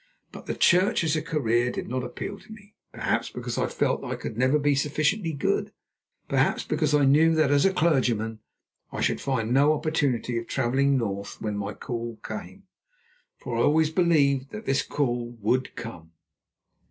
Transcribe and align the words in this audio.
But 0.31 0.47
the 0.47 0.55
Church 0.55 1.03
as 1.03 1.15
a 1.15 1.21
career 1.21 1.71
did 1.71 1.87
not 1.87 2.03
appeal 2.03 2.39
to 2.39 2.51
me, 2.51 2.73
perhaps 2.91 3.29
because 3.29 3.59
I 3.59 3.67
felt 3.67 4.01
that 4.01 4.07
I 4.07 4.15
could 4.15 4.35
never 4.35 4.57
be 4.57 4.73
sufficiently 4.73 5.31
good; 5.31 5.71
perhaps 6.27 6.63
because 6.63 6.95
I 6.95 7.05
knew 7.05 7.35
that 7.35 7.51
as 7.51 7.65
a 7.65 7.71
clergyman 7.71 8.39
I 8.91 9.01
should 9.01 9.21
find 9.21 9.53
no 9.53 9.73
opportunity 9.73 10.39
of 10.39 10.47
travelling 10.47 10.97
north 10.97 11.39
when 11.39 11.55
my 11.55 11.75
call 11.75 12.17
came. 12.27 12.63
For 13.37 13.55
I 13.55 13.61
always 13.61 13.91
believed 13.91 14.49
that 14.49 14.65
this 14.65 14.81
call 14.81 15.37
would 15.39 15.75
come. 15.75 16.09